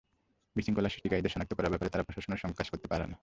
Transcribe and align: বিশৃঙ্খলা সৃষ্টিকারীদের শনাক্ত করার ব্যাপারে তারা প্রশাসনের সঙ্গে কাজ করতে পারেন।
বিশৃঙ্খলা 0.55 0.89
সৃষ্টিকারীদের 0.89 1.31
শনাক্ত 1.31 1.53
করার 1.53 1.69
ব্যাপারে 1.69 1.89
তারা 1.89 2.03
প্রশাসনের 2.03 2.37
সঙ্গে 2.37 2.57
কাজ 2.57 2.67
করতে 2.69 2.87
পারেন। 2.87 3.11